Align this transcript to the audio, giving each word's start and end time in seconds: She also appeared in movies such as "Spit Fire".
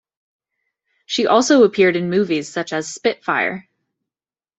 She 1.05 1.27
also 1.27 1.61
appeared 1.63 1.95
in 1.95 2.09
movies 2.09 2.49
such 2.51 2.73
as 2.73 2.91
"Spit 2.91 3.23
Fire". 3.23 3.67